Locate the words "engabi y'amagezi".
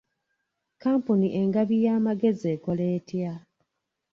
1.41-2.45